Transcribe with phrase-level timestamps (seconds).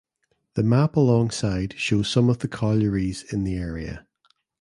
[0.55, 4.07] The map alongside shows some of the collieries in the Area.